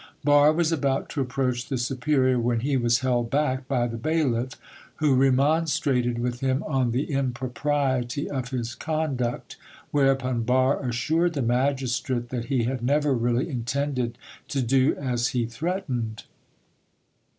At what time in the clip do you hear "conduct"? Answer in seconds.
8.73-9.57